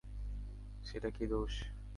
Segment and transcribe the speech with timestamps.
[0.83, 1.53] সেটা কি দোস?